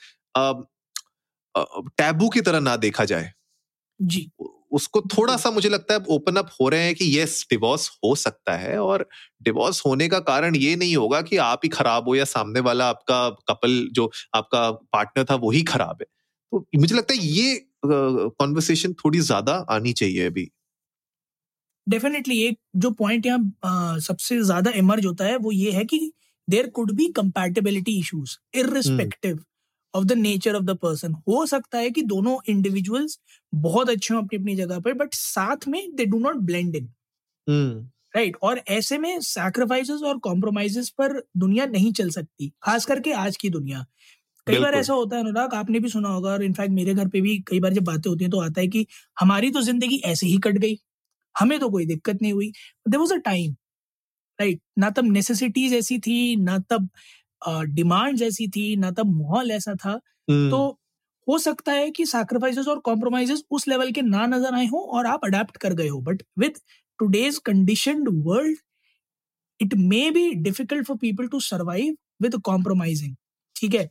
टैबू 1.98 2.28
की 2.28 2.40
तरह 2.40 2.60
ना 2.60 2.76
देखा 2.78 3.04
जाए। 3.06 3.32
जी। 4.00 4.30
उसको 4.72 5.00
थोड़ा 5.00 5.36
सा 5.36 5.50
मुझे 5.50 5.68
लगता 5.68 5.94
है 5.94 6.00
ओपन 6.08 6.36
अप 6.36 6.50
हो 6.60 6.68
रहे 6.68 6.80
हैं 6.80 6.94
कि 6.94 7.18
यस 7.18 7.46
डिवोर्स 7.50 7.88
हो 8.04 8.14
सकता 8.14 8.56
है 8.56 8.78
और 8.78 9.06
डिवोर्स 9.42 9.82
होने 9.86 10.08
का 10.08 10.18
कारण 10.20 10.56
ये 10.56 10.74
नहीं 10.76 10.96
होगा 10.96 11.20
कि 11.22 11.36
आप 11.36 11.60
ही 11.64 11.68
खराब 11.68 12.08
हो 12.08 12.14
या 12.14 12.24
सामने 12.26 12.60
वाला 12.60 12.88
आपका 12.88 13.28
कपल 13.48 13.88
जो 13.92 14.10
आपका 14.34 14.70
पार्टनर 14.70 15.24
था 15.24 15.34
वही 15.34 15.62
खराब 15.62 15.96
है। 16.00 16.06
तो 16.52 16.64
मुझे 16.78 16.94
लगता 16.94 17.14
है 17.14 17.20
ये 17.20 17.60
कॉन्वर्सेशन 17.84 18.92
थोड़ी 18.94 19.20
ज़्यादा 19.20 19.54
आनी 19.70 19.92
चाहिए 19.92 20.26
अभी। 20.26 20.48
डेफिनेटली 21.86 22.42
एक 22.42 22.58
जो 22.76 22.90
पॉइंट 22.92 23.26
यहाँ 23.26 23.98
सबसे 24.00 24.40
ज़्यादा 24.42 24.70
इमर्ज 24.76 25.06
होता 25.06 25.24
है 25.24 25.36
वो 25.36 25.52
ये 25.52 25.70
है 25.70 25.84
कि 25.84 26.10
there 26.48 26.68
could 26.70 26.92
be 26.92 27.06
compatibility 27.12 27.98
issues 27.98 28.36
irrespective 28.58 29.38
of 29.94 30.04
the 30.04 30.12
nature 30.14 30.54
of 30.54 30.64
the 30.64 30.76
person 30.78 31.12
हो 31.28 31.44
सकता 31.46 31.78
है 31.78 31.90
कि 31.90 32.02
दोनों 32.04 32.38
इंडिविजुअल्स 32.48 33.18
बहुत 33.52 33.90
अच्छे 33.90 34.14
हों 34.14 34.22
अपनी 34.22 34.38
अपनी 34.38 34.56
जगह 34.56 34.80
पर 34.80 34.94
बट 34.96 35.14
साथ 35.14 35.68
में 35.68 35.82
they 35.96 36.06
do 36.06 36.18
not 36.20 36.36
blend 36.44 36.76
in 36.76 36.88
right 38.14 38.36
और 38.42 38.60
ऐसे 38.68 38.98
में 38.98 39.20
सैक्रिफाइसेस 39.22 40.02
और 40.02 40.18
कॉम्प्रोमाइजेस 40.20 40.88
पर 40.98 41.12
दुनिया 41.36 41.66
नहीं 41.66 41.92
चल 41.94 42.10
सकती 42.10 42.48
खास 42.62 42.84
करके 42.86 43.12
आज 43.14 43.36
की 43.36 43.50
दुनिया। 43.50 43.84
कई 44.46 44.58
बार 44.58 44.74
ऐसा 44.74 44.94
होता 44.94 45.16
है 45.16 45.22
अनुराग 45.22 45.54
आपने 45.54 45.80
भी 45.80 45.88
सुना 45.88 46.08
होगा 46.08 46.30
और 46.32 46.42
इनफैक्ट 46.44 46.72
मेरे 46.74 46.94
घर 46.94 47.08
पे 47.08 47.20
भी 47.20 47.38
कई 47.48 47.60
बार 47.60 47.72
जब 47.74 47.84
बातें 47.84 48.10
होती 48.10 48.24
हैं 48.24 48.30
तो 48.30 48.40
आता 48.40 48.60
है 48.60 48.68
कि 48.68 48.86
हमारी 49.16 49.50
तो 49.52 49.62
ज़िंदगी 49.62 49.98
ऐसे 50.06 50.26
ही 50.26 50.38
कट 50.44 50.58
गई। 50.58 50.78
हमें 51.34 51.58
तो 51.60 51.70
कोई 51.70 51.86
दिक्कत 51.86 52.22
नहीं 52.22 52.32
हुई। 52.32 52.50
There 52.86 53.00
was 53.00 53.14
a 53.14 53.18
time 53.24 53.52
right 54.38 54.60
ना 54.78 54.90
तब 54.90 55.04
नेसेसिटीज 55.06 55.72
ऐसी 55.74 55.98
थी 56.00 56.36
ना 56.38 56.58
तब 56.70 56.88
डिमांड्स 57.70 58.22
ऐसी 58.22 58.48
थी 58.56 58.74
ना 58.76 58.90
तब 58.92 59.14
माहौल 59.16 59.50
ऐसा 59.50 59.74
था। 59.76 60.00
तो 60.48 60.58
हो 61.26 61.38
सकता 61.38 61.72
है 61.72 61.90
कि 61.90 62.06
सैक्रिफाइसेस 62.06 62.68
और 62.68 62.78
कॉम्प्रोमाइजेस 62.84 63.42
उस 63.52 63.68
लेवल 63.68 63.90
के 63.92 64.02
ना 64.02 64.26
नज़र 64.26 64.54
आए 64.54 64.66
हो 64.66 64.80
और 64.96 65.06
आप 65.06 65.24
अडेप्ट 65.24 65.56
कर 65.58 65.74
गए 65.74 65.88
हो। 65.88 66.00
But 66.02 66.22
with 66.38 66.58
today's 66.98 67.38
conditioned 67.46 68.08
world 68.26 68.58
it 69.60 69.74
may 69.76 70.10
be 70.10 70.30
difficult 70.42 70.86
for 70.86 70.96
people 70.96 71.26
to 71.28 71.40
survive 71.42 71.96
with 72.22 72.36
compromising 72.44 73.14
ठीक 73.56 73.74
है? 73.74 73.88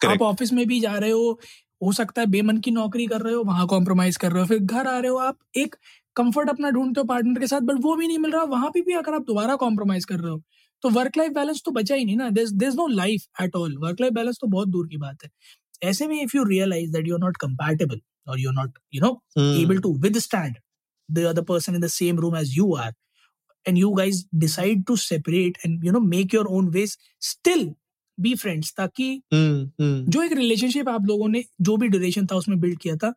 Correct. 0.00 0.12
आप 0.12 0.22
ऑफ़िस 0.24 0.52
में 0.52 0.66
भी 0.68 0.80
जा 0.80 0.94
रहे 0.98 1.10
हो 1.10 1.40
हो 1.82 1.92
सकता 1.92 2.20
है 2.22 2.26
बेमन 2.28 2.58
की 2.60 2.70
नौकरी 2.70 3.06
कर 3.06 3.20
रहे 3.22 3.34
हो 3.34 3.42
वहाँ 3.44 3.66
कॉम्प्रोमाइज 3.68 4.16
कर 4.16 4.32
रहे 4.32 4.42
हो 4.42 4.46
फिर 4.48 4.58
घर 4.58 4.86
आ 4.88 4.98
रहे 4.98 5.10
हो 5.10 5.16
आप 5.20 5.38
एक 5.56 5.76
कंफर्ट 6.16 6.48
अपना 6.50 6.70
ढूंढते 6.70 7.00
हो 7.00 7.04
पार्टनर 7.06 7.40
के 7.40 7.46
साथ 7.46 7.60
बट 7.70 7.80
वो 7.82 7.94
भी 7.96 8.06
नहीं 8.06 8.18
मिल 8.18 8.30
रहा 8.32 8.42
वहाँ 8.52 8.70
पे 8.74 8.80
भी 8.82 8.94
अगर 8.94 9.14
आप 9.14 9.22
दोबारा 9.26 9.56
कॉम्प्रोमाइज 9.64 10.04
कर 10.04 10.20
रहे 10.20 10.30
हो 10.32 10.42
तो 10.84 10.90
वर्क 10.90 11.16
लाइफ 11.16 11.32
बैलेंस 11.32 11.62
तो 11.64 11.70
बचा 11.72 11.94
ही 11.94 12.04
नहीं 12.04 12.16
ना। 12.16 12.30
There 12.30 12.44
is 12.68 12.76
no 12.76 12.86
life 12.86 13.42
at 13.42 13.56
all 13.56 13.76
work 13.82 14.00
life 14.00 14.12
balance 14.12 14.38
तो 14.40 14.46
बहुत 14.48 14.68
दूर 14.68 14.88
की 14.88 14.96
बात 14.96 15.24
है। 15.24 15.30
ऐसे 15.90 16.06
में 16.08 16.20
if 16.22 16.36
you 16.36 16.44
realise 16.48 16.92
that 16.92 17.08
you 17.08 17.14
are 17.14 17.20
not 17.20 17.36
compatible 17.36 18.00
और 18.28 18.40
you 18.40 18.48
are 18.48 18.54
not 18.54 18.78
you 18.94 19.00
know 19.00 19.62
able 19.62 19.78
to 19.78 19.96
withstand 20.18 20.56
the 21.08 21.24
other 21.28 21.42
person 21.48 21.74
in 21.74 21.80
the 21.80 21.86
same 21.94 22.18
room 22.18 22.36
as 22.36 22.56
you 22.56 22.74
are 22.76 22.92
and 23.66 23.78
you 23.80 23.90
guys 23.98 24.16
decide 24.40 24.80
to 24.88 24.94
separate 25.02 25.58
and 25.66 25.84
you 25.86 25.92
know 25.92 26.00
make 26.06 26.34
your 26.36 26.42
own 26.56 26.66
ways 26.72 26.90
still 27.28 27.62
be 28.18 28.32
friends 28.40 28.72
ताकि 28.76 29.06
हम्म, 29.34 29.62
हम्म, 29.80 30.10
जो 30.10 30.22
एक 30.22 30.32
relationship 30.32 30.88
आप 30.88 31.06
लोगों 31.08 31.28
ने 31.28 31.42
जो 31.68 31.76
भी 31.76 31.88
duration 31.88 32.26
था 32.32 32.36
उसमें 32.36 32.58
बिल्ड 32.60 32.78
किया 32.80 32.96
था 32.96 33.12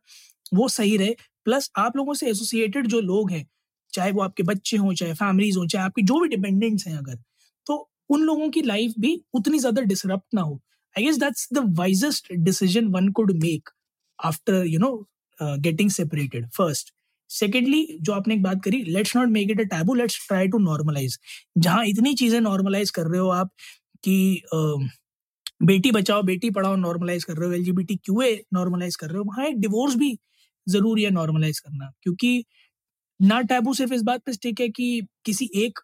वो 0.54 0.68
सही 0.68 0.96
रहे। 0.96 1.14
प्लस 1.44 1.70
आप 1.78 1.96
लोगों 1.96 2.14
से 2.14 2.30
एसोसिएटेड 2.30 2.86
जो 2.86 3.00
लोग 3.00 3.30
हैं 3.30 3.44
चाहे 3.92 4.12
वो 4.12 4.22
आपके 4.22 4.42
बच्चे 4.42 4.76
हों 4.76 4.94
चाहे 4.94 5.14
फैमिलीज़ 5.14 5.58
हों 5.58 5.66
चाहे 5.66 5.84
आपके 5.84 6.02
जो 6.02 6.20
भी 6.20 6.28
डिपेंडेंट्स 6.28 6.86
हैं 6.86 6.96
अगर 6.96 7.18
तो 7.68 7.76
उन 8.10 8.22
लोगों 8.24 8.48
की 8.50 8.62
लाइफ 8.62 8.94
भी 9.00 9.20
उतनी 9.34 9.58
ज़्यादा 9.58 9.82
डिसरप्ट 9.84 10.34
ना 10.34 10.42
हो। 10.42 10.54
I 10.96 11.04
guess 11.04 11.18
that's 11.20 11.48
the 11.54 11.64
wisest 11.78 12.32
decision 12.44 12.86
one 12.92 13.08
could 13.12 13.32
make 13.42 13.70
after 14.18 14.64
you 14.66 14.78
know 14.80 14.92
getting 15.38 15.90
separated 15.90 16.48
first 16.56 16.92
secondly 17.30 17.86
जो 18.02 18.12
आपने 18.12 18.34
एक 18.34 18.42
बात 18.42 18.62
करी 18.64 18.82
let's 18.84 19.16
not 19.16 19.28
make 19.30 19.50
it 19.50 19.60
a 19.60 19.64
taboo 19.76 19.94
let's 19.94 20.26
try 20.28 20.48
to 20.48 20.58
normalise 20.60 21.18
जहाँ 21.58 21.84
इतनी 21.86 22.14
चीज़ें 22.16 22.40
नॉर्मलाइज 22.40 22.90
कर 22.92 23.06
रहे 23.06 23.20
हो 23.20 23.28
आप 23.32 23.50
कि 24.04 24.16
अ, 24.54 24.58
बेटी 25.62 25.90
बचाओ 25.92 26.22
बेटी 26.22 26.50
पढ़ाओ 26.50 26.76
नॉर्मलाइज 26.76 27.24
कर 27.24 27.34
रहे 27.34 27.48
हो 27.48 27.54
L 27.54 27.58
G 27.58 27.62
LGBT 27.62 27.96
QA 28.04 28.32
normalise 28.54 28.96
कर 28.96 29.08
रहे 29.08 29.18
हो 29.18 29.24
वहाँ 29.24 29.46
एक 29.46 29.58
डिवोर्स 29.60 29.94
भी 29.96 30.16
ज़रूरी 30.66 31.02
है 31.04 31.10
नॉर्मलाइज 31.10 31.58
करना। 31.60 31.90
क्योंकि 32.02 32.44
ना 33.20 33.40
टैबू 33.50 33.74
सिर्फ़ 33.74 33.94
इस 33.94 34.02
बात 34.04 34.22
पे 34.26 34.32
स्टिक 34.32 34.60
है 34.60 34.68
कि 34.70 34.88
किसी 35.26 35.50
एक 35.56 35.80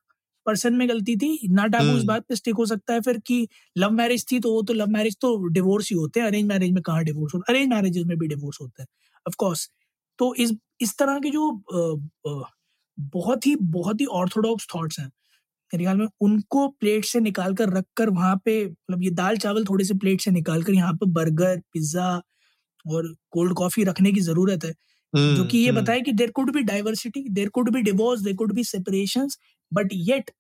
पर्सन 0.47 0.75
में 0.75 0.89
गलती 0.89 1.17
थी 1.17 1.39
ना 1.51 1.67
टैबू 1.67 1.85
इस 1.85 1.91
हम्म। 1.91 2.07
बात 2.07 2.25
पे 2.29 2.37
स्टिक 2.37 2.55
हो 2.55 2.67
सकता 2.67 2.95
है 2.95 3.01
फिर 3.01 3.19
कि 3.27 3.47
लव 3.77 3.91
मैरिज 3.93 4.27
थी 4.33 4.41
तो 4.41 4.53
वो 4.53 4.63
तो 4.63 4.75
लव 4.75 4.89
मैरिज 4.91 5.17
तो 5.21 5.37
डिवोर्स 5.49 5.91
ही 5.91 5.97
होते 5.97 6.21
हैं 6.21 6.27
अरेंज 6.27 6.47
मैरिज 6.47 6.73
में 6.73 6.83
कहाँ 6.83 7.05
डिवोर्स 7.05 7.35
होता 7.35 7.53
है 7.53 7.57
अरेंज 7.57 7.73
मैरिजेस 7.73 8.07
में 8.07 8.17
भी 8.19 8.29
डिवोर्स 8.29 8.59
होता 8.61 8.83
है 8.83 8.87
ऑफ़ 9.27 9.37
कोर्स 9.39 9.69
तो 10.19 10.35
इस 10.37 10.53
इस 10.81 10.97
तरह 10.99 11.19
के 11.19 11.31
जो 11.31 11.51
बहुत 12.99 13.47
ही 13.47 13.55
बहुत 13.73 14.01
ही 14.01 14.07
ऑर्थोडॉक्स 14.15 14.67
थॉट्स 14.75 14.99
हैं 15.01 15.11
मेरे 15.73 15.85
ख्याल 15.85 15.97
में 15.97 16.07
उनको 16.21 16.67
प्लेट 16.81 17.05
से 17.05 17.21
निकाल 17.21 17.55
कर 17.55 17.71
रख 17.71 17.85
कर 17.97 18.11
वहाँ 18.11 18.37
पे 18.45 18.65
मतलब 18.65 19.03
ये 19.03 19.11
दाल 19.13 19.37
चावल 19.37 19.65
थोड़े 19.65 19.85
से 19.85 19.95
प्लेट 19.95 20.21
से 20.21 20.31
निकाल 20.31 20.63
कर 20.63 20.73
यहाँ 20.73 20.93
पे 20.95 21.07
बर्गर 21.13 21.59
पिज्जा 21.73 22.11
और 22.85 23.15
कोल्ड 23.31 23.55
कॉफ़ी 23.55 23.85
रखने 23.85 24.13
की 24.13 24.21
ज़रूरत 24.21 24.65
है 24.65 24.71
जो 24.71 25.21
हम्म, 25.21 25.47
कि 25.47 25.59
ये 25.59 25.69
हम्म, 25.69 25.81
बताए 25.81 26.01
कि 26.01 26.13
there 26.13 26.31
could 26.31 26.53
be 26.53 26.63
diversity 26.63 27.25
there 27.31 27.49
could 27.49 27.71
be 27.71 27.83
divorce 27.83 28.21
there 28.21 28.35
could 28.35 28.53
be 28.53 28.65
separation 28.65 29.29
but 29.73 29.89
yet 29.93 30.31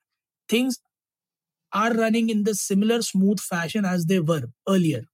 things 0.48 0.80
are 1.72 1.96
running 1.96 2.30
in 2.30 2.42
the 2.44 2.52
similar 2.52 3.00
smooth 3.00 3.36
fashion 3.36 3.84
as 3.84 4.04
they 4.04 4.18
were 4.18 4.44
earlier 4.68 5.06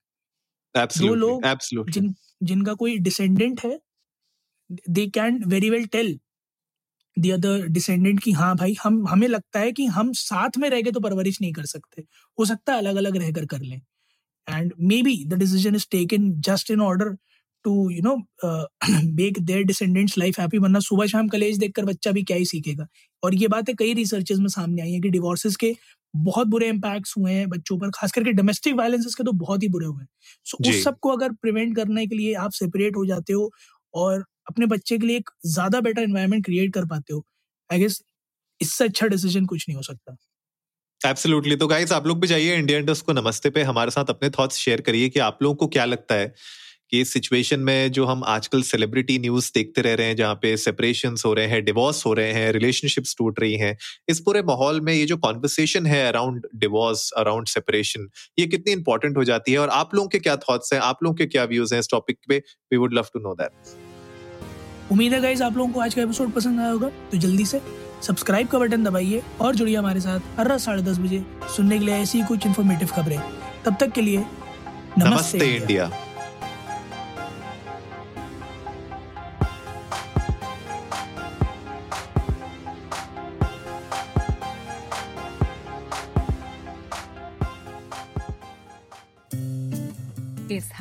absolutely, 0.75 1.17
लोग 1.17 1.45
absolutely. 1.45 1.93
जिन 1.93 2.15
जिनका 2.43 2.75
कोई 2.75 2.99
डिसेंडेंट 2.99 3.61
है 3.65 3.81
they 4.91 5.07
can 5.07 5.43
very 5.45 5.71
well 5.71 5.87
tell 5.87 6.19
the 7.17 7.31
other 7.31 7.67
descendant 7.67 8.23
कि 8.23 8.33
हाँ 8.33 8.55
भाई 8.57 8.77
हम 8.83 9.07
हमें 9.09 9.27
लगता 9.29 9.61
है 9.61 9.73
कि 9.73 9.87
हम 9.87 10.13
साथ 10.13 10.59
में 10.59 10.69
रह 10.71 10.83
के 10.83 10.91
तो 10.91 11.01
परवरिश 11.01 11.41
नहीं 11.41 11.53
कर 11.53 11.65
सकते। 11.65 12.03
हो 12.39 12.45
सकता 12.45 12.73
है 12.73 12.79
अलग 12.79 12.97
अलग 12.97 13.17
रहकर 13.17 13.47
कर 13.47 13.61
लें। 13.61 13.81
And 14.49 14.73
maybe 15.03 15.25
the 15.25 15.35
decision 15.35 15.75
is 15.75 15.87
taken 15.91 16.31
just 16.41 16.71
in 16.71 16.81
order 16.81 17.17
to 17.65 17.91
you 17.91 18.03
know 18.03 18.17
make 19.15 19.39
their 19.41 19.63
descendants 19.65 20.19
life 20.19 20.39
happy 20.41 20.59
वरना 20.59 20.81
सुबह 20.81 21.07
शाम 21.07 21.29
कलेज 21.29 21.59
देखकर 21.59 21.85
बच्चा 21.85 22.11
भी 22.11 22.23
क्या 22.23 22.37
ही 22.37 22.45
सीखेगा। 22.47 22.87
और 23.23 23.35
ये 23.35 23.49
बातें 23.49 23.75
कई 23.77 23.95
रिसर्चेस 23.95 24.39
में 24.39 24.49
सामने 24.49 24.83
आई 24.83 24.93
है 24.93 25.01
कि 25.01 25.11
डिवोर्सेस 25.11 25.57
के 25.57 25.75
बहुत 26.15 26.47
बुरे 26.49 26.69
इम्पैक्ट्स 26.69 27.15
हुए 27.19 27.33
हैं 27.33 27.49
बच्चों 27.49 27.79
पर। 27.79 27.91
खास 27.91 28.13
करके 28.13 28.33
डोमेस्टिक 28.35 28.75
वायलेंसेस 28.77 29.15
के 29.15 29.25
तो 29.25 29.33
बहुत 29.35 29.63
ही 29.63 29.69
बुरे 29.69 29.87
हुए 29.87 30.01
हैं। 30.01 30.09
सो। 30.47 30.71
उस 30.71 30.83
सबको 30.85 31.11
अगर 31.11 31.33
प्रिवेंट 31.43 31.77
करने 31.77 32.07
के 32.07 32.17
लिए 32.17 32.35
आप 32.37 32.53
सेपरेट 32.53 32.97
हो 32.97 33.05
जाते 33.07 33.33
हो 33.33 33.51
और 33.95 34.25
अपने 34.49 34.67
बच्चे 34.69 34.99
के 34.99 35.07
लिए 35.07 35.17
एक 35.17 35.31
ज़्यादा 35.49 35.81
बेटर 35.81 36.03
एनवायरनमेंट 36.03 36.45
क्रिएट 36.45 36.73
कर 36.75 36.85
पाते 36.87 37.15
हो 37.15 37.25
आई 37.71 37.79
गेस 37.79 38.03
इससे 38.61 38.85
अच्छा 38.85 39.07
डिसीज़न 39.09 39.47
कुछ 39.47 39.65
नहीं 39.69 39.77
हो 39.77 39.83
सकता। 39.83 40.17
एब्सोल्युटली 41.01 41.57
तो 41.57 41.67
गाइस 41.69 41.93
आप 41.93 42.07
लोग 42.07 42.21
भी 42.21 42.27
जाइए 42.27 42.57
इंडियन 42.57 42.85
डस्ट 42.85 43.05
को 43.05 43.13
नमस्ते 43.13 43.51
पे। 43.51 43.63
हमारे 43.65 43.91
साथ 43.91 44.11
अपने 44.11 44.31
थॉट्स 44.31 44.57
शेयर 44.59 44.81
करिए 44.81 45.09
कि 45.09 45.19
आप 45.21 45.39
लोगों 45.43 45.55
को 45.57 45.67
क्या 45.69 45.85
लगता 45.85 46.15
है। 46.15 46.33
कि 46.91 47.01
इस 47.01 47.13
सिचुएशन 47.13 47.61
में 47.61 47.93
जो 47.93 48.05
हम 48.05 48.23
आजकल 48.27 48.63
सेलिब्रिटी 48.63 49.19
न्यूज़ 49.19 49.51
देखते 49.55 49.83
रह 49.83 49.95
रहे 49.95 50.07
हैं 50.07 50.17
जहाँ 50.17 50.35
पे 50.35 50.57
सेपरेशन 50.57 51.17
हो 51.27 51.33
रहे 51.35 51.47
हैं 51.47 51.65
डिवोर्स 51.65 52.05
हो 52.07 52.13
रहे 52.13 52.33
हैं 52.33 52.53
रिलेशनशिप्स 52.53 53.15
टूट 53.19 53.41
रही 53.41 53.57
हैं 53.57 53.77
इस 54.09 54.21
पूरे 54.21 54.43
माहौल 54.43 54.81
में 54.81 54.93
ये 54.93 55.05
जो 55.07 55.17
कॉन्वर्सेशन 55.17 55.87
है 55.87 56.07
अराउंड 56.09 56.47
डिवोर्स 56.57 57.11
अराउंड 57.17 57.47
सेपरेशन 57.47 58.09
ये 58.39 58.47
कितनी 58.47 58.73
इंपॉर्टेंट 58.73 59.17
हो 59.17 59.25
जाती 59.25 59.53
है 59.53 59.59
और 59.59 59.69
आप 59.69 59.95
लोगों 59.95 60.09
के 60.09 60.19
क्या 60.19 60.37
थॉट्स 60.39 60.73
हैं? 60.73 60.81
आप 60.81 61.03
लोगों 61.03 61.17
के 61.17 61.27
क्या 61.27 61.45
व्यूज़ 61.45 61.75
हैं 61.75 61.81
इस 61.81 61.89
टॉपिक 61.91 62.19
पे? 62.29 62.39
We 62.39 62.77
would 62.77 62.95
love 62.95 63.07
to 63.15 63.21
know 63.21 63.35
that 63.35 63.79
उम्मीद 64.93 65.13
है 65.15 65.21
गाइज़ 65.21 65.43
आप 65.43 65.57
लोगों 65.57 65.73
को 65.73 65.81
आज 65.81 65.95
का 65.95 66.03
एपिसोड 66.03 66.31
पसंद 66.33 66.61
आया 66.61 66.71
होगा 66.71 66.89
तो 67.13 67.19
जल्दी 67.19 67.45
से 67.45 67.61
सब्सक्राइब 68.03 68.49
का 68.49 68.59
बटन 68.59 68.85
दबाइए 68.85 69.23
और 69.41 69.55
जुड़िए 69.55 69.77
हमारे 69.77 70.01
साथ 70.01 70.39
हर 70.39 70.49
रात 70.49 70.61
साढ़े 70.61 70.83
दस 70.83 70.99
बजे 70.99 71.25
सुनने 71.57 71.79
के 71.79 71.85
लिए 71.85 71.95
ऐसी 71.95 72.23
कुछ 72.25 72.47
इन्फॉर्मेटिव 72.47 72.89
खबरें। 72.89 73.19
तब 73.65 73.77
तक 73.81 73.93
के 73.93 74.01
लिए 74.01 74.19
नमस्ते, 74.19 75.11
नमस्ते 75.11 75.55
इंडिया। 75.57 75.91